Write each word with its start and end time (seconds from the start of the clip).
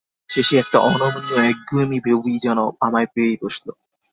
শেষে 0.29 0.55
একটা 0.57 0.77
অনমনীয় 0.79 1.39
একগুঁয়েমি 1.49 1.99
ভােবই 1.99 2.35
যেন 2.39 2.59
আমায় 2.81 3.09
পেয়ে 3.15 3.33
বসল। 3.41 3.67